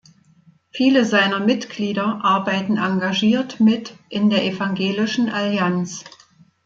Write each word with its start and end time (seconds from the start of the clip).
Viele 0.71 1.05
seiner 1.05 1.39
Mitglieder 1.41 2.21
arbeiten 2.25 2.77
engagiert 2.77 3.59
mit 3.59 3.95
in 4.09 4.31
der 4.31 4.43
Evangelischen 4.45 5.29
Allianz. 5.29 6.03